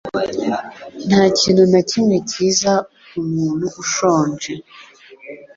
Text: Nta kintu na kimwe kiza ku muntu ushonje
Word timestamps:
Nta 1.07 1.23
kintu 1.39 1.63
na 1.71 1.81
kimwe 1.89 2.15
kiza 2.29 2.73
ku 3.07 3.17
muntu 3.33 3.67
ushonje 3.83 4.53